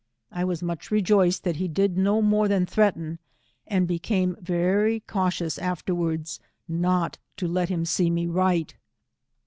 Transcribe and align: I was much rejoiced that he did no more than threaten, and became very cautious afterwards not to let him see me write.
I 0.31 0.43
was 0.45 0.63
much 0.63 0.89
rejoiced 0.89 1.43
that 1.43 1.57
he 1.57 1.67
did 1.67 1.95
no 1.95 2.23
more 2.23 2.47
than 2.47 2.65
threaten, 2.65 3.19
and 3.67 3.87
became 3.87 4.35
very 4.41 5.01
cautious 5.01 5.59
afterwards 5.59 6.39
not 6.67 7.19
to 7.37 7.47
let 7.47 7.69
him 7.69 7.85
see 7.85 8.09
me 8.09 8.25
write. 8.25 8.77